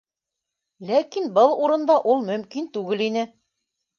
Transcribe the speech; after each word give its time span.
Ләкин 0.91 1.27
был 1.35 1.53
урында 1.65 1.99
ул 2.13 2.25
мөмкин 2.31 2.67
түгел 2.79 3.03
ине. 3.11 3.27